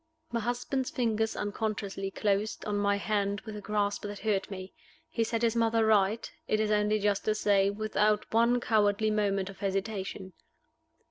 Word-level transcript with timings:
My 0.31 0.39
husband's 0.39 0.89
fingers 0.89 1.35
unconsciously 1.35 2.09
closed 2.09 2.65
on 2.65 2.75
my 2.75 2.95
hand 2.95 3.41
with 3.41 3.55
a 3.55 3.61
grasp 3.61 4.01
that 4.01 4.17
hurt 4.17 4.49
me. 4.49 4.73
He 5.07 5.23
set 5.23 5.43
his 5.43 5.55
mother 5.55 5.85
right, 5.85 6.27
it 6.47 6.59
is 6.59 6.71
only 6.71 6.97
just 6.97 7.23
to 7.25 7.35
say, 7.35 7.69
without 7.69 8.25
one 8.33 8.59
cowardly 8.59 9.11
moment 9.11 9.51
of 9.51 9.59
hesitation. 9.59 10.33